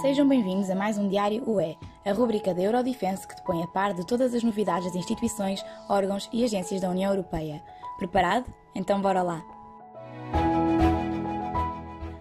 Sejam 0.00 0.28
bem-vindos 0.28 0.70
a 0.70 0.76
mais 0.76 0.96
um 0.96 1.08
Diário 1.08 1.42
UE, 1.44 1.76
a 2.04 2.12
rúbrica 2.12 2.54
da 2.54 2.62
Eurodefense 2.62 3.26
que 3.26 3.34
te 3.34 3.42
põe 3.42 3.64
a 3.64 3.66
par 3.66 3.92
de 3.92 4.06
todas 4.06 4.32
as 4.32 4.44
novidades 4.44 4.86
das 4.86 4.94
instituições, 4.94 5.60
órgãos 5.88 6.28
e 6.32 6.44
agências 6.44 6.80
da 6.80 6.88
União 6.88 7.10
Europeia. 7.10 7.60
Preparado? 7.98 8.46
Então 8.76 9.02
bora 9.02 9.22
lá! 9.22 9.44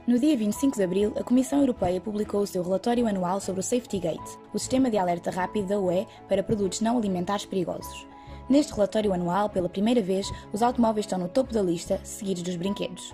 No 0.07 0.17
dia 0.17 0.35
25 0.35 0.75
de 0.75 0.83
abril, 0.83 1.13
a 1.19 1.23
Comissão 1.23 1.59
Europeia 1.59 2.01
publicou 2.01 2.41
o 2.41 2.47
seu 2.47 2.63
relatório 2.63 3.05
anual 3.05 3.39
sobre 3.39 3.59
o 3.59 3.63
Safety 3.63 3.99
Gate, 3.99 4.37
o 4.51 4.57
sistema 4.57 4.89
de 4.89 4.97
alerta 4.97 5.29
rápido 5.29 5.67
da 5.67 5.79
UE 5.79 6.07
para 6.27 6.41
produtos 6.41 6.81
não 6.81 6.97
alimentares 6.97 7.45
perigosos. 7.45 8.07
Neste 8.49 8.73
relatório 8.73 9.13
anual, 9.13 9.49
pela 9.49 9.69
primeira 9.69 10.01
vez, 10.01 10.27
os 10.51 10.63
automóveis 10.63 11.05
estão 11.05 11.19
no 11.19 11.29
topo 11.29 11.53
da 11.53 11.61
lista, 11.61 11.99
seguidos 12.03 12.41
dos 12.41 12.55
brinquedos. 12.55 13.13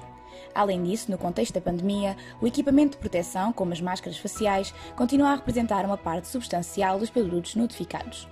Além 0.53 0.83
disso, 0.83 1.09
no 1.09 1.17
contexto 1.17 1.53
da 1.53 1.61
pandemia, 1.61 2.15
o 2.41 2.47
equipamento 2.47 2.91
de 2.91 2.97
proteção, 2.97 3.51
como 3.53 3.73
as 3.73 3.81
máscaras 3.81 4.17
faciais, 4.17 4.73
continua 4.95 5.29
a 5.29 5.35
representar 5.35 5.85
uma 5.85 5.97
parte 5.97 6.27
substancial 6.27 6.99
dos 6.99 7.09
produtos 7.09 7.55
notificados. 7.55 8.27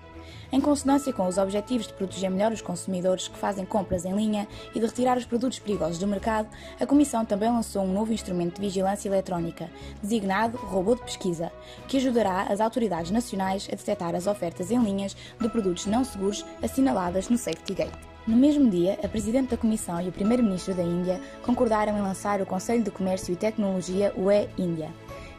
Em 0.51 0.59
consonância 0.59 1.13
com 1.13 1.27
os 1.27 1.37
objetivos 1.37 1.87
de 1.87 1.93
proteger 1.93 2.29
melhor 2.29 2.51
os 2.51 2.61
consumidores 2.61 3.29
que 3.29 3.37
fazem 3.37 3.65
compras 3.65 4.03
em 4.03 4.13
linha 4.13 4.47
e 4.75 4.79
de 4.79 4.85
retirar 4.85 5.17
os 5.17 5.25
produtos 5.25 5.59
perigosos 5.59 5.97
do 5.97 6.05
mercado, 6.05 6.49
a 6.77 6.85
Comissão 6.85 7.23
também 7.23 7.49
lançou 7.49 7.83
um 7.83 7.93
novo 7.93 8.11
instrumento 8.11 8.55
de 8.55 8.61
vigilância 8.61 9.07
eletrónica, 9.07 9.69
designado 10.01 10.57
Robô 10.57 10.95
de 10.95 11.03
Pesquisa, 11.03 11.51
que 11.87 11.97
ajudará 11.97 12.43
as 12.49 12.59
autoridades 12.59 13.11
nacionais 13.11 13.67
a 13.71 13.75
detectar 13.75 14.13
as 14.13 14.27
ofertas 14.27 14.71
em 14.71 14.83
linhas 14.83 15.15
de 15.39 15.49
produtos 15.49 15.85
não 15.85 16.03
seguros 16.03 16.45
assinaladas 16.61 17.29
no 17.29 17.37
Safety 17.37 17.73
Gate. 17.73 18.10
No 18.27 18.37
mesmo 18.37 18.69
dia, 18.69 18.99
a 19.03 19.07
Presidente 19.07 19.49
da 19.49 19.57
Comissão 19.57 19.99
e 19.99 20.07
o 20.07 20.11
Primeiro-Ministro 20.11 20.75
da 20.75 20.83
Índia 20.83 21.19
concordaram 21.43 21.97
em 21.97 22.01
lançar 22.01 22.39
o 22.39 22.45
Conselho 22.45 22.83
de 22.83 22.91
Comércio 22.91 23.33
e 23.33 23.35
Tecnologia 23.35 24.13
UE-Índia. 24.15 24.89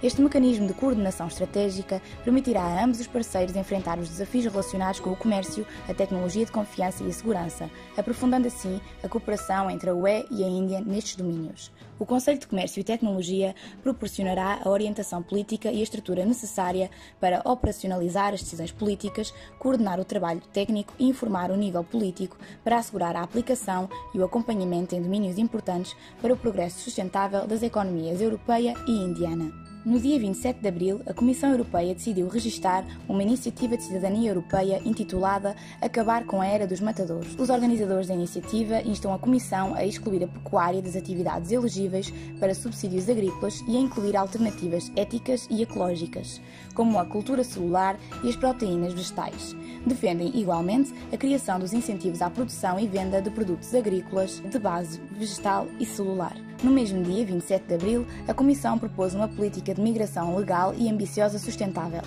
Este 0.03 0.21
mecanismo 0.21 0.67
de 0.67 0.75
coordenação 0.75 1.29
estratégica 1.29 2.03
permitirá 2.25 2.61
a 2.61 2.85
ambos 2.85 2.99
os 2.99 3.07
parceiros 3.07 3.55
enfrentar 3.55 4.01
os 4.01 4.09
desafios 4.09 4.47
relacionados 4.47 4.99
com 4.99 5.11
o 5.11 5.17
comércio, 5.17 5.65
a 5.89 5.95
tecnologia 5.95 6.45
de 6.45 6.51
confiança 6.51 7.05
e 7.05 7.07
a 7.09 7.13
segurança, 7.13 7.71
aprofundando 7.97 8.49
assim 8.49 8.81
a 9.01 9.09
cooperação 9.09 9.71
entre 9.71 9.91
a 9.91 9.95
UE 9.95 10.27
e 10.29 10.43
a 10.43 10.49
Índia 10.49 10.81
nestes 10.81 11.15
domínios. 11.15 11.71
O 12.01 12.05
Conselho 12.05 12.41
de 12.41 12.49
Comércio 12.49 12.81
e 12.81 12.85
Tecnologia 12.85 13.55
proporcionará 13.81 14.59
a 14.65 14.69
orientação 14.69 15.23
política 15.23 15.71
e 15.71 15.79
a 15.79 15.85
estrutura 15.85 16.25
necessária 16.25 16.91
para 17.21 17.41
operacionalizar 17.45 18.35
as 18.35 18.43
decisões 18.43 18.73
políticas, 18.73 19.33
coordenar 19.61 20.01
o 20.01 20.05
trabalho 20.05 20.43
técnico 20.53 20.93
e 20.99 21.09
informar 21.09 21.53
o 21.53 21.57
nível 21.57 21.85
político 21.85 22.37
para 22.65 22.77
assegurar 22.77 23.15
a 23.15 23.23
aplicação 23.23 23.89
e 24.13 24.19
o 24.19 24.25
acompanhamento 24.25 24.97
em 24.97 25.03
domínios 25.03 25.39
importantes 25.39 25.95
para 26.21 26.35
o 26.35 26.37
progresso 26.37 26.81
sustentável 26.81 27.47
das 27.47 27.63
economias 27.63 28.21
europeia 28.21 28.75
e 28.89 28.91
indiana. 28.91 29.72
No 29.85 29.99
dia 29.99 30.17
27 30.17 30.61
de 30.61 30.69
abril, 30.69 31.01
a 31.07 31.13
Comissão 31.13 31.51
Europeia 31.51 31.93
decidiu 31.93 32.29
registar 32.29 32.85
uma 33.09 33.21
iniciativa 33.21 33.77
de 33.77 33.83
cidadania 33.83 34.31
europeia 34.31 34.81
intitulada 34.85 35.57
Acabar 35.81 36.25
com 36.25 36.41
a 36.41 36.47
Era 36.47 36.69
dos 36.69 36.81
Matadores. 36.81 37.35
Os 37.37 37.51
organizadores 37.51 38.07
da 38.07 38.15
iniciativa 38.15 38.81
instam 38.83 39.13
a 39.13 39.19
Comissão 39.19 39.75
a 39.75 39.85
excluir 39.85 40.23
a 40.23 40.29
pecuária 40.29 40.81
das 40.81 40.95
atividades 40.95 41.51
elegíveis 41.51 42.15
para 42.39 42.55
subsídios 42.55 43.09
agrícolas 43.09 43.61
e 43.67 43.77
a 43.77 43.81
incluir 43.81 44.17
alternativas 44.17 44.93
éticas 44.95 45.49
e 45.51 45.63
ecológicas, 45.63 46.41
como 46.75 46.97
a 47.01 47.05
cultura 47.05 47.43
celular 47.43 47.99
e 48.23 48.29
as 48.29 48.37
proteínas 48.37 48.93
vegetais. 48.93 49.57
Defendem, 49.85 50.31
igualmente, 50.39 50.95
a 51.13 51.17
criação 51.17 51.59
dos 51.59 51.73
incentivos 51.73 52.23
à 52.23 52.31
produção 52.31 52.79
e 52.79 52.87
venda 52.87 53.21
de 53.21 53.31
produtos 53.31 53.75
agrícolas 53.75 54.41
de 54.49 54.59
base 54.61 55.01
vegetal 55.11 55.67
e 55.81 55.85
celular. 55.85 56.52
No 56.63 56.71
mesmo 56.71 57.03
dia, 57.03 57.27
27 57.27 57.67
de 57.67 57.75
abril, 57.75 58.07
a 58.29 58.33
Comissão 58.33 58.79
propôs 58.79 59.15
uma 59.15 59.27
política 59.27 59.75
de 59.75 59.81
migração 59.81 60.37
legal 60.37 60.73
e 60.79 60.89
ambiciosa 60.89 61.37
sustentável. 61.37 62.03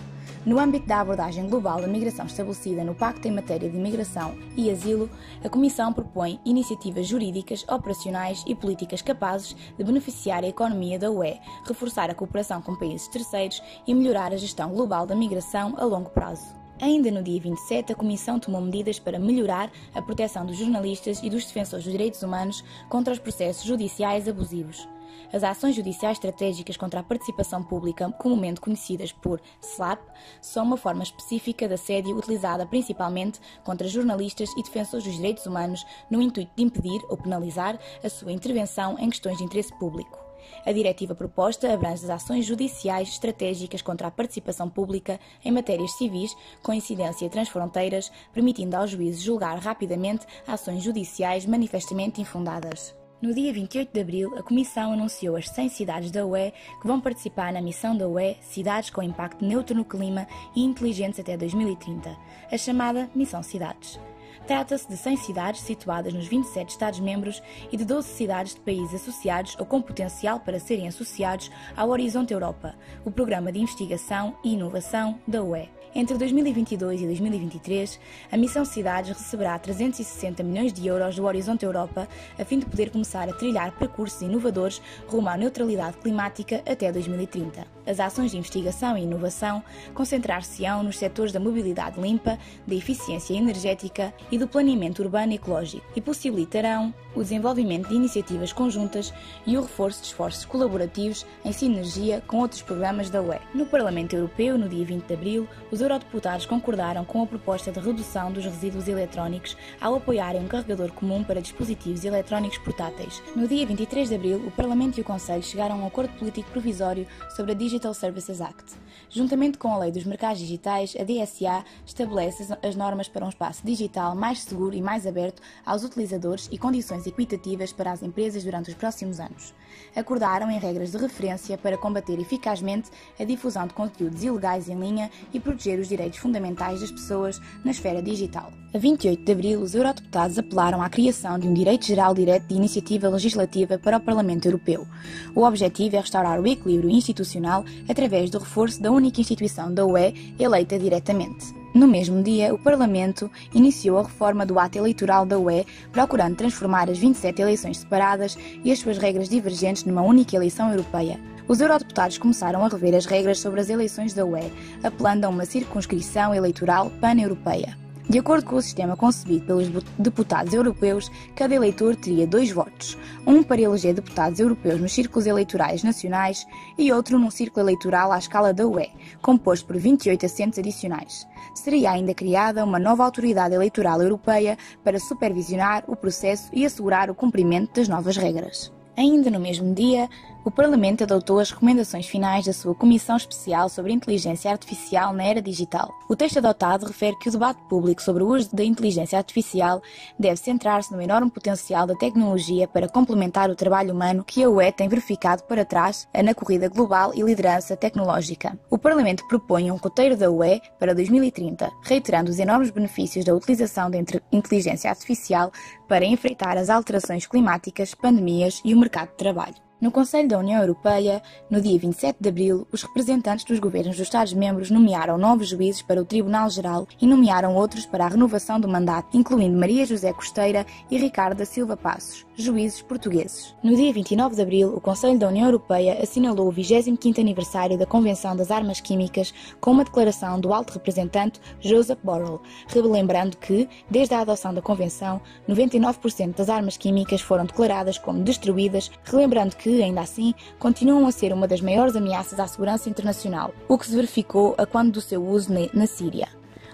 No 0.46 0.58
âmbito 0.60 0.88
da 0.88 1.02
abordagem 1.02 1.50
global 1.50 1.82
da 1.82 1.88
migração 1.88 2.26
estabelecida 2.26 2.82
no 2.82 2.96
Pacto 2.96 3.28
em 3.28 3.32
Matéria 3.32 3.70
de 3.70 3.76
Imigração 3.76 4.34
e 4.56 4.72
Asilo, 4.72 5.10
a 5.44 5.50
Comissão 5.50 5.92
propõe 5.92 6.40
iniciativas 6.46 7.06
jurídicas, 7.06 7.66
operacionais 7.68 8.46
e 8.48 8.56
políticas 8.56 9.02
capazes 9.02 9.54
de 9.78 9.84
beneficiar 9.84 10.42
a 10.46 10.48
economia 10.48 10.98
da 10.98 11.12
UE, 11.12 11.38
reforçar 11.68 12.10
a 12.10 12.16
cooperação 12.16 12.62
com 12.62 12.78
países 12.78 13.10
terceiros 13.10 13.62
e 13.86 13.94
melhorar 13.94 14.32
a 14.32 14.38
gestão 14.38 14.70
global 14.70 15.06
da 15.06 15.16
migração 15.16 15.74
a 15.78 15.84
longo 15.84 16.12
prazo. 16.12 16.65
Ainda 16.82 17.10
no 17.10 17.24
dia 17.24 17.40
27, 17.40 17.94
a 17.94 17.96
Comissão 17.96 18.38
tomou 18.38 18.60
medidas 18.60 19.00
para 19.00 19.18
melhorar 19.18 19.72
a 19.94 20.02
proteção 20.02 20.46
dos 20.46 20.58
jornalistas 20.58 21.24
e 21.24 21.30
dos 21.30 21.46
defensores 21.46 21.86
dos 21.86 21.92
direitos 21.92 22.22
humanos 22.22 22.64
contra 22.90 23.14
os 23.14 23.20
processos 23.20 23.64
judiciais 23.64 24.28
abusivos. 24.28 24.86
As 25.32 25.44
ações 25.44 25.74
judiciais 25.74 26.18
estratégicas 26.18 26.76
contra 26.76 27.00
a 27.00 27.04
participação 27.04 27.64
pública, 27.64 28.12
comumente 28.20 28.60
conhecidas 28.60 29.14
por 29.14 29.42
SLAP, 29.62 30.02
são 30.42 30.66
uma 30.66 30.76
forma 30.76 31.04
específica 31.04 31.66
de 31.66 31.76
assédio 31.76 32.18
utilizada 32.18 32.66
principalmente 32.66 33.40
contra 33.64 33.88
jornalistas 33.88 34.50
e 34.58 34.64
defensores 34.64 35.06
dos 35.06 35.16
direitos 35.16 35.46
humanos 35.46 35.86
no 36.10 36.22
intuito 36.22 36.52
de 36.58 36.64
impedir 36.64 37.02
ou 37.10 37.16
penalizar 37.16 37.80
a 38.04 38.10
sua 38.10 38.34
intervenção 38.34 38.98
em 39.00 39.10
questões 39.10 39.38
de 39.38 39.46
interesse 39.46 39.74
público. 39.80 40.25
A 40.66 40.72
diretiva 40.72 41.16
proposta 41.16 41.72
abrange 41.74 42.04
as 42.04 42.10
ações 42.10 42.46
judiciais 42.46 43.10
estratégicas 43.10 43.82
contra 43.82 44.08
a 44.08 44.12
participação 44.12 44.70
pública 44.70 45.20
em 45.44 45.52
matérias 45.52 45.92
civis 45.98 46.36
com 46.62 46.74
incidência 46.74 47.30
transfronteiras, 47.30 48.12
permitindo 48.34 48.76
aos 48.76 48.92
juízes 48.92 49.22
julgar 49.22 49.58
rapidamente 49.60 50.26
ações 50.48 50.84
judiciais 50.84 51.46
manifestamente 51.46 52.22
infundadas. 52.22 52.96
No 53.22 53.34
dia 53.34 53.52
28 53.54 53.92
de 53.94 54.02
abril, 54.02 54.38
a 54.38 54.44
Comissão 54.44 54.92
anunciou 54.92 55.38
as 55.38 55.50
100 55.50 55.70
cidades 55.70 56.12
da 56.12 56.26
UE 56.26 56.52
que 56.82 56.88
vão 56.88 57.00
participar 57.00 57.52
na 57.54 57.62
missão 57.62 57.98
da 57.98 58.08
UE 58.08 58.36
Cidades 58.42 58.90
com 58.90 59.02
Impacto 59.02 59.44
Neutro 59.44 59.76
no 59.76 59.86
Clima 59.86 60.28
e 60.56 60.64
Inteligentes 60.64 61.20
até 61.20 61.38
2030, 61.38 62.16
a 62.52 62.58
chamada 62.58 63.10
Missão 63.16 63.42
Cidades. 63.42 64.00
Trata-se 64.48 64.88
de 64.88 64.98
100 64.98 65.18
cidades 65.18 65.62
situadas 65.62 66.14
nos 66.14 66.28
27 66.28 66.70
Estados-membros 66.70 67.42
e 67.72 67.78
de 67.78 67.86
12 67.86 68.08
cidades 68.10 68.56
de 68.56 68.62
países 68.62 69.02
associados 69.02 69.56
ou 69.60 69.66
com 69.66 69.82
potencial 69.82 70.40
para 70.40 70.60
serem 70.60 70.88
associados 70.88 71.52
ao 71.76 71.90
Horizonte 71.90 72.34
Europa, 72.34 72.76
o 73.04 73.12
programa 73.12 73.52
de 73.52 73.60
investigação 73.60 74.38
e 74.44 74.54
inovação 74.54 75.20
da 75.28 75.42
UE. 75.44 75.75
Entre 75.98 76.18
2022 76.18 77.04
e 77.04 77.06
2023, 77.06 78.00
a 78.30 78.36
Missão 78.36 78.66
Cidades 78.66 79.18
receberá 79.18 79.58
360 79.58 80.44
milhões 80.44 80.74
de 80.74 80.86
euros 80.86 81.16
do 81.16 81.24
Horizonte 81.24 81.64
Europa, 81.64 82.06
a 82.38 82.44
fim 82.44 82.60
de 82.60 82.66
poder 82.66 82.90
começar 82.90 83.30
a 83.30 83.34
trilhar 83.34 83.72
percursos 83.72 84.22
inovadores 84.22 84.82
rumo 85.08 85.30
à 85.30 85.38
neutralidade 85.38 85.96
climática 85.96 86.62
até 86.70 86.92
2030. 86.92 87.66
As 87.88 88.02
ações 88.02 88.32
de 88.32 88.38
investigação 88.38 88.98
e 88.98 89.04
inovação 89.04 89.64
concentrar-se-ão 89.94 90.84
nos 90.84 90.98
setores 90.98 91.32
da 91.32 91.40
mobilidade 91.40 92.02
limpa, 92.02 92.38
da 92.68 92.76
eficiência 92.76 93.34
energética 93.34 94.14
e 94.30 94.38
do 94.38 94.50
planeamento 94.50 95.02
urbano 95.02 95.32
ecológico 95.32 95.86
e 95.96 96.02
possibilitarão 96.02 96.94
o 97.16 97.22
desenvolvimento 97.22 97.88
de 97.88 97.96
iniciativas 97.96 98.52
conjuntas 98.52 99.14
e 99.46 99.58
o 99.58 99.62
reforço 99.62 100.02
de 100.02 100.08
esforços 100.08 100.44
colaborativos 100.44 101.26
em 101.46 101.54
sinergia 101.54 102.22
com 102.28 102.40
outros 102.40 102.62
programas 102.62 103.10
da 103.10 103.22
UE. 103.22 103.40
No 103.54 103.66
Parlamento 103.66 104.14
Europeu, 104.14 104.58
no 104.58 104.68
dia 104.68 104.84
20 104.84 105.06
de 105.06 105.14
abril, 105.14 105.48
os 105.72 105.80
eurodeputados 105.86 106.46
concordaram 106.46 107.06
com 107.06 107.22
a 107.22 107.28
proposta 107.28 107.72
de 107.72 107.80
redução 107.80 108.32
dos 108.32 108.44
resíduos 108.44 108.88
eletrónicos 108.88 109.56
ao 109.80 109.96
apoiarem 109.96 110.42
um 110.42 110.48
carregador 110.48 110.92
comum 110.92 111.24
para 111.24 111.42
dispositivos 111.42 112.04
eletrónicos 112.04 112.58
portáteis. 112.58 113.22
No 113.36 113.48
dia 113.48 113.66
23 113.66 114.10
de 114.10 114.16
abril, 114.16 114.38
o 114.46 114.52
Parlamento 114.52 114.98
e 114.98 115.02
o 115.02 115.06
Conselho 115.06 115.44
chegaram 115.44 115.76
a 115.76 115.84
um 115.84 115.88
acordo 115.88 116.12
político 116.18 116.50
provisório 116.50 117.08
sobre 117.36 117.52
a 117.52 117.56
Digital 117.56 117.94
Services 117.94 118.42
Act. 118.42 118.76
Juntamente 119.10 119.58
com 119.58 119.72
a 119.74 119.78
Lei 119.78 119.92
dos 119.92 120.04
Mercados 120.04 120.40
Digitais, 120.40 120.96
a 121.00 121.04
DSA 121.04 121.64
estabelece 121.86 122.54
as 122.64 122.76
normas 122.76 123.08
para 123.08 123.26
um 123.26 123.30
espaço 123.30 123.66
digital 123.66 124.16
mais 124.16 124.40
seguro 124.40 124.76
e 124.76 124.82
mais 124.82 125.06
aberto 125.06 125.42
aos 125.66 125.84
utilizadores 125.84 126.50
e 126.52 126.58
condições 126.58 127.06
equitativas 127.06 127.72
para 127.72 127.92
as 127.92 128.02
empresas 128.02 128.44
durante 128.44 128.70
os 128.70 128.76
próximos 128.76 129.20
anos. 129.20 129.54
Acordaram 129.96 130.50
em 130.50 130.60
regras 130.60 130.92
de 130.92 130.98
referência 130.98 131.58
para 131.58 131.78
combater 131.78 132.20
eficazmente 132.20 132.90
a 133.20 133.24
difusão 133.24 133.68
de 133.68 133.74
conteúdos 133.74 134.24
ilegais 134.24 134.68
em 134.70 134.80
linha 134.80 135.12
e 135.34 135.40
proteger 135.40 135.75
os 135.80 135.90
direitos 135.90 136.20
fundamentais 136.20 136.82
das 136.82 136.92
pessoas 136.92 137.42
na 137.64 137.72
esfera 137.72 138.02
digital. 138.02 138.52
A 138.74 138.78
28 138.78 139.24
de 139.24 139.32
abril, 139.32 139.62
os 139.62 139.74
eurodeputados 139.74 140.38
apelaram 140.38 140.82
à 140.82 140.90
criação 140.90 141.40
de 141.40 141.48
um 141.48 141.54
direito 141.54 141.86
geral 141.86 142.14
direto 142.14 142.48
de 142.48 142.56
iniciativa 142.56 143.08
legislativa 143.08 143.78
para 143.78 143.98
o 143.98 144.02
Parlamento 144.02 144.48
Europeu. 144.48 144.86
O 145.34 145.44
objetivo 145.44 145.96
é 145.96 146.00
restaurar 146.00 146.40
o 146.42 146.48
equilíbrio 146.48 146.90
institucional 146.90 147.64
através 147.88 148.30
do 148.30 148.40
reforço 148.40 148.82
da 148.82 148.92
única 148.92 149.22
instituição 149.22 149.74
da 149.74 149.86
UE 149.86 150.34
eleita 150.38 150.78
diretamente. 150.78 151.54
No 151.76 151.88
mesmo 151.88 152.24
dia, 152.24 152.54
o 152.54 152.58
Parlamento 152.58 153.30
iniciou 153.54 153.98
a 153.98 154.04
reforma 154.04 154.46
do 154.46 154.58
ato 154.58 154.78
eleitoral 154.78 155.26
da 155.26 155.38
UE, 155.38 155.66
procurando 155.92 156.38
transformar 156.38 156.90
as 156.90 156.98
27 156.98 157.42
eleições 157.42 157.80
separadas 157.80 158.38
e 158.64 158.72
as 158.72 158.80
suas 158.80 158.98
regras 158.98 159.28
divergentes 159.28 159.84
numa 159.84 160.02
única 160.02 160.38
eleição 160.38 160.70
europeia. 160.72 161.20
Os 161.48 161.62
eurodeputados 161.62 162.18
começaram 162.18 162.66
a 162.66 162.68
rever 162.68 162.96
as 162.96 163.06
regras 163.06 163.40
sobre 163.40 163.62
as 163.62 163.70
eleições 163.70 164.16
da 164.16 164.26
UE, 164.26 164.52
apelando 164.84 165.28
a 165.28 165.30
uma 165.30 165.46
circunscrição 165.46 166.34
eleitoral 166.34 166.92
pan-europeia. 167.00 167.78
De 168.10 168.20
acordo 168.20 168.46
com 168.46 168.56
o 168.56 168.62
sistema 168.62 168.98
concebido 168.98 169.46
pelos 169.46 169.68
deputados 169.98 170.54
europeus, 170.54 171.12
cada 171.36 171.54
eleitor 171.54 171.96
teria 171.96 172.26
dois 172.26 172.52
votos, 172.52 172.98
um 173.28 173.44
para 173.44 173.62
eleger 173.62 173.94
deputados 173.94 174.40
europeus 174.40 174.82
nos 174.82 174.94
círculos 174.94 175.28
eleitorais 175.28 175.84
nacionais 175.84 176.48
e 176.78 176.92
outro 176.92 177.20
num 177.20 177.32
círculo 177.32 177.66
eleitoral 177.66 178.12
à 178.12 178.18
escala 178.18 178.54
da 178.54 178.66
UE, 178.66 178.90
composto 179.22 179.68
por 179.68 179.78
28 179.78 180.26
assentos 180.26 180.58
adicionais. 180.58 181.28
Seria 181.54 181.92
ainda 181.92 182.14
criada 182.14 182.64
uma 182.64 182.80
nova 182.80 183.04
autoridade 183.04 183.54
eleitoral 183.54 184.02
europeia 184.02 184.58
para 184.84 185.00
supervisionar 185.00 185.84
o 185.88 185.96
processo 185.96 186.50
e 186.54 186.66
assegurar 186.66 187.10
o 187.10 187.16
cumprimento 187.16 187.76
das 187.76 187.88
novas 187.88 188.18
regras. 188.18 188.72
Ainda 188.98 189.30
no 189.30 189.40
mesmo 189.40 189.74
dia, 189.74 190.08
o 190.46 190.52
Parlamento 190.52 191.04
adotou 191.04 191.40
as 191.40 191.50
recomendações 191.50 192.06
finais 192.06 192.46
da 192.46 192.54
sua 192.54 192.76
Comissão 192.76 193.18
Especial 193.18 193.68
sobre 193.68 193.92
Inteligência 193.92 194.52
Artificial 194.52 195.12
na 195.12 195.24
Era 195.24 195.42
Digital. 195.42 195.92
O 196.08 196.16
texto 196.16 196.38
adotado 196.38 196.86
refere 196.86 197.18
que 197.18 197.30
o 197.30 197.32
debate 197.32 197.60
público 197.68 198.00
sobre 198.00 198.22
o 198.22 198.28
uso 198.28 198.56
da 198.56 198.64
inteligência 198.64 199.18
artificial 199.18 199.82
deve 200.20 200.38
centrar-se 200.38 200.94
no 200.94 201.02
enorme 201.02 201.32
potencial 201.32 201.88
da 201.88 201.96
tecnologia 201.96 202.68
para 202.68 202.88
complementar 202.88 203.50
o 203.50 203.56
trabalho 203.56 203.92
humano 203.92 204.24
que 204.24 204.44
a 204.44 204.50
UE 204.50 204.72
tem 204.72 204.88
verificado 204.88 205.42
para 205.46 205.66
trás 205.66 206.08
na 206.24 206.36
corrida 206.36 206.70
global 206.70 207.12
e 207.16 207.24
liderança 207.24 207.76
tecnológica. 207.76 208.56
O 208.70 208.78
Parlamento 208.78 209.28
propõe 209.28 209.72
um 209.72 209.78
roteiro 209.78 210.16
da 210.16 210.30
UE 210.30 210.62
para 210.78 210.94
2030, 210.94 211.72
reiterando 211.82 212.30
os 212.30 212.38
enormes 212.38 212.70
benefícios 212.70 213.26
da 213.26 213.34
utilização 213.34 213.90
da 213.90 213.98
inteligência 214.32 214.92
artificial 214.92 215.52
para 215.88 216.06
enfrentar 216.06 216.56
as 216.56 216.70
alterações 216.70 217.26
climáticas, 217.26 217.96
pandemias 217.96 218.62
e 218.64 218.76
o 218.76 218.80
mercado 218.80 219.10
de 219.10 219.18
trabalho. 219.18 219.66
No 219.82 219.92
Conselho 219.92 220.30
da 220.30 220.40
União 220.40 220.62
Europeia, 220.62 221.22
no 221.50 221.60
dia 221.60 221.78
27 221.78 222.18
de 222.22 222.30
abril, 222.30 222.66
os 222.72 222.82
representantes 222.82 223.44
dos 223.44 223.60
governos 223.60 223.98
dos 223.98 224.08
Estados-membros 224.08 224.72
nomearam 224.72 225.18
novos 225.18 225.50
juízes 225.50 225.82
para 225.82 226.02
o 226.02 226.06
Tribunal 226.06 226.50
Geral 226.50 226.88
e 227.02 227.06
nomearam 227.06 227.54
outros 227.54 227.86
para 227.86 228.06
a 228.06 228.08
renovação 228.08 228.58
do 228.58 228.70
mandato, 228.70 229.18
incluindo 229.18 229.60
Maria 229.60 229.86
José 229.86 230.14
Costeira 230.14 230.66
e 230.90 230.98
Ricardo 230.98 231.38
da 231.38 231.46
Silva 231.46 231.76
Passos, 231.76 232.26
juízes 232.38 232.82
portugueses. 232.82 233.54
No 233.62 233.76
dia 233.76 233.92
29 233.92 234.36
de 234.36 234.42
abril, 234.42 234.74
o 234.74 234.80
Conselho 234.80 235.20
da 235.20 235.28
União 235.28 235.46
Europeia 235.46 236.02
assinalou 236.02 236.48
o 236.48 236.54
25º 236.54 237.20
aniversário 237.20 237.78
da 237.78 237.86
Convenção 237.86 238.34
das 238.34 238.52
Armas 238.52 238.80
Químicas 238.80 239.34
com 239.60 239.72
uma 239.72 239.84
declaração 239.84 240.40
do 240.40 240.54
alto 240.54 240.72
representante 240.72 241.42
Joseph 241.60 242.00
Borrell, 242.02 242.42
relembrando 242.68 243.36
que, 243.36 243.68
desde 243.92 244.16
a 244.16 244.22
adoção 244.22 244.54
da 244.54 244.62
Convenção, 244.62 245.20
99% 245.50 246.34
das 246.34 246.48
armas 246.48 246.78
químicas 246.78 247.20
foram 247.20 247.46
declaradas 247.46 247.98
como 247.98 248.24
destruídas, 248.24 248.90
relembrando 249.04 249.56
que 249.58 249.75
ainda 249.84 250.02
assim, 250.02 250.34
continuam 250.60 251.08
a 251.08 251.12
ser 251.12 251.34
uma 251.34 251.48
das 251.48 251.62
maiores 251.62 251.96
ameaças 251.96 252.40
à 252.40 252.48
segurança 252.48 252.90
internacional, 252.90 253.54
o 253.68 253.78
que 253.78 253.86
se 253.86 253.96
verificou 253.96 254.56
a 254.58 254.66
quando 254.66 254.94
do 254.94 255.02
seu 255.02 255.26
uso 255.26 255.50
na 255.74 255.88
Síria. 255.88 256.28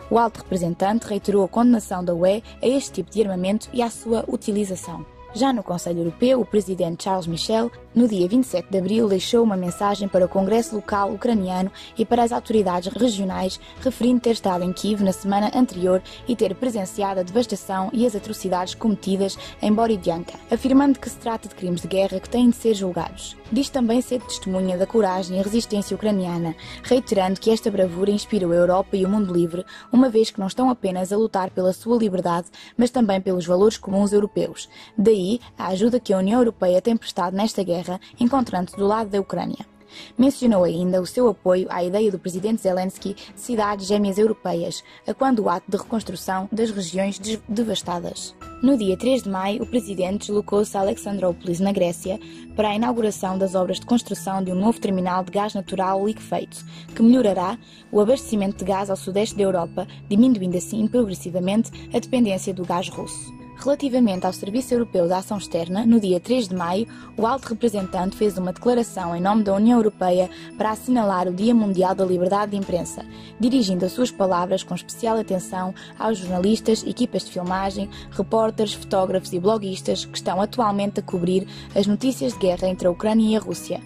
O 0.09 0.17
alto 0.17 0.39
representante 0.39 1.07
reiterou 1.07 1.43
a 1.43 1.47
condenação 1.47 2.03
da 2.03 2.13
UE 2.13 2.43
a 2.61 2.67
este 2.67 2.91
tipo 2.91 3.11
de 3.11 3.21
armamento 3.21 3.69
e 3.71 3.81
à 3.81 3.89
sua 3.89 4.25
utilização. 4.27 5.05
Já 5.33 5.53
no 5.53 5.63
Conselho 5.63 5.99
Europeu, 5.99 6.41
o 6.41 6.45
presidente 6.45 7.05
Charles 7.05 7.25
Michel, 7.25 7.71
no 7.95 8.05
dia 8.05 8.27
27 8.27 8.69
de 8.69 8.77
abril, 8.77 9.07
deixou 9.07 9.41
uma 9.41 9.55
mensagem 9.55 10.05
para 10.05 10.25
o 10.25 10.29
Congresso 10.29 10.75
Local 10.75 11.13
Ucraniano 11.13 11.71
e 11.97 12.05
para 12.05 12.21
as 12.21 12.33
autoridades 12.33 12.93
regionais, 12.93 13.57
referindo 13.79 14.19
ter 14.19 14.31
estado 14.31 14.65
em 14.65 14.73
Kiev 14.73 15.01
na 15.01 15.13
semana 15.13 15.49
anterior 15.55 16.03
e 16.27 16.35
ter 16.35 16.53
presenciado 16.53 17.21
a 17.21 17.23
devastação 17.23 17.89
e 17.93 18.05
as 18.05 18.13
atrocidades 18.13 18.75
cometidas 18.75 19.37
em 19.61 19.71
Borodyanka, 19.71 20.33
afirmando 20.51 20.99
que 20.99 21.09
se 21.09 21.17
trata 21.17 21.47
de 21.47 21.55
crimes 21.55 21.81
de 21.81 21.87
guerra 21.87 22.19
que 22.19 22.29
têm 22.29 22.49
de 22.49 22.57
ser 22.57 22.73
julgados. 22.73 23.37
Diz 23.49 23.69
também 23.69 24.01
ser 24.01 24.21
testemunha 24.21 24.77
da 24.77 24.85
coragem 24.85 25.39
e 25.39 25.41
resistência 25.41 25.95
ucraniana, 25.95 26.55
reiterando 26.83 27.39
que 27.39 27.51
esta 27.51 27.71
bravura 27.71 28.11
inspirou 28.11 28.51
a 28.51 28.55
Europa 28.55 28.97
e 28.97 29.05
o 29.05 29.09
mundo 29.09 29.33
livre, 29.33 29.65
uma 29.93 30.09
vez 30.09 30.29
que 30.29 30.39
não 30.39 30.47
estão 30.47 30.69
apenas 30.69 31.11
a 31.11 31.17
lutar 31.17 31.49
pela 31.51 31.71
sua 31.71 31.97
liberdade, 31.97 32.47
mas 32.77 32.89
também 32.89 33.19
pelos 33.21 33.45
valores 33.45 33.77
comuns 33.77 34.11
europeus. 34.13 34.69
Daí 34.97 35.20
daí 35.21 35.39
a 35.57 35.67
ajuda 35.67 35.99
que 35.99 36.13
a 36.13 36.17
União 36.17 36.39
Europeia 36.39 36.81
tem 36.81 36.97
prestado 36.97 37.35
nesta 37.35 37.63
guerra, 37.63 37.99
encontrando-se 38.19 38.75
do 38.75 38.87
lado 38.87 39.09
da 39.09 39.19
Ucrânia. 39.19 39.69
Mencionou 40.17 40.63
ainda 40.63 41.01
o 41.01 41.05
seu 41.05 41.27
apoio 41.27 41.67
à 41.69 41.83
ideia 41.83 42.09
do 42.09 42.17
presidente 42.17 42.61
Zelensky 42.61 43.13
de 43.13 43.41
cidades 43.41 43.87
gêmeas 43.87 44.17
europeias, 44.17 44.81
a 45.05 45.13
quando 45.13 45.39
o 45.39 45.49
ato 45.49 45.69
de 45.69 45.75
reconstrução 45.75 46.47
das 46.49 46.71
regiões 46.71 47.19
devastadas. 47.47 48.33
No 48.63 48.77
dia 48.77 48.95
3 48.95 49.23
de 49.23 49.29
maio, 49.29 49.63
o 49.63 49.65
presidente 49.65 50.27
deslocou-se 50.27 50.77
a 50.77 50.79
Alexandrópolis, 50.79 51.59
na 51.59 51.73
Grécia, 51.73 52.17
para 52.55 52.69
a 52.69 52.75
inauguração 52.75 53.37
das 53.37 53.53
obras 53.53 53.81
de 53.81 53.85
construção 53.85 54.41
de 54.41 54.51
um 54.53 54.55
novo 54.55 54.79
terminal 54.79 55.25
de 55.25 55.31
gás 55.31 55.53
natural 55.53 56.05
liquefeito, 56.05 56.65
que 56.95 57.03
melhorará 57.03 57.57
o 57.91 57.99
abastecimento 57.99 58.59
de 58.59 58.65
gás 58.65 58.89
ao 58.89 58.95
sudeste 58.95 59.35
da 59.35 59.43
Europa, 59.43 59.85
diminuindo 60.07 60.57
assim 60.57 60.87
progressivamente 60.87 61.69
a 61.93 61.99
dependência 61.99 62.53
do 62.53 62.63
gás 62.63 62.87
russo. 62.87 63.40
Relativamente 63.63 64.25
ao 64.25 64.33
Serviço 64.33 64.73
Europeu 64.73 65.05
de 65.05 65.13
Ação 65.13 65.37
Externa, 65.37 65.85
no 65.85 65.99
dia 65.99 66.19
3 66.19 66.47
de 66.47 66.55
maio, 66.55 66.87
o 67.15 67.27
alto 67.27 67.49
representante 67.49 68.17
fez 68.17 68.35
uma 68.35 68.51
declaração 68.51 69.15
em 69.15 69.21
nome 69.21 69.43
da 69.43 69.53
União 69.53 69.77
Europeia 69.77 70.31
para 70.57 70.71
assinalar 70.71 71.27
o 71.27 71.33
Dia 71.33 71.53
Mundial 71.53 71.93
da 71.93 72.03
Liberdade 72.03 72.51
de 72.51 72.57
Imprensa, 72.57 73.05
dirigindo 73.39 73.85
as 73.85 73.91
suas 73.91 74.09
palavras 74.09 74.63
com 74.63 74.73
especial 74.73 75.15
atenção 75.15 75.75
aos 75.99 76.17
jornalistas, 76.17 76.83
equipas 76.83 77.23
de 77.23 77.33
filmagem, 77.33 77.87
repórteres, 78.09 78.73
fotógrafos 78.73 79.31
e 79.31 79.39
bloguistas 79.39 80.05
que 80.05 80.17
estão 80.17 80.41
atualmente 80.41 80.99
a 80.99 81.03
cobrir 81.03 81.47
as 81.75 81.85
notícias 81.85 82.33
de 82.33 82.39
guerra 82.39 82.67
entre 82.67 82.87
a 82.87 82.91
Ucrânia 82.91 83.29
e 83.29 83.35
a 83.35 83.39
Rússia. 83.39 83.79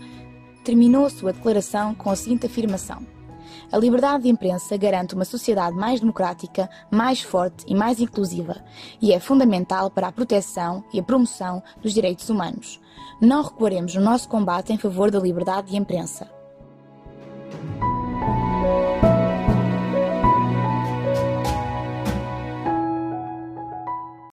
Terminou 0.63 1.05
a 1.05 1.09
sua 1.09 1.33
declaração 1.33 1.93
com 1.93 2.09
a 2.09 2.15
seguinte 2.15 2.45
afirmação. 2.45 3.14
A 3.71 3.77
liberdade 3.77 4.23
de 4.23 4.29
imprensa 4.29 4.77
garante 4.77 5.15
uma 5.15 5.25
sociedade 5.25 5.75
mais 5.75 5.99
democrática, 5.99 6.69
mais 6.91 7.21
forte 7.21 7.65
e 7.67 7.73
mais 7.73 7.99
inclusiva, 7.99 8.63
e 9.01 9.11
é 9.11 9.19
fundamental 9.19 9.89
para 9.89 10.07
a 10.07 10.11
proteção 10.11 10.83
e 10.93 10.99
a 10.99 11.03
promoção 11.03 11.61
dos 11.81 11.93
direitos 11.93 12.29
humanos. 12.29 12.79
Não 13.19 13.43
recuaremos 13.43 13.95
no 13.95 14.01
nosso 14.01 14.29
combate 14.29 14.71
em 14.71 14.77
favor 14.77 15.09
da 15.09 15.19
liberdade 15.19 15.71
de 15.71 15.77
imprensa. 15.77 16.29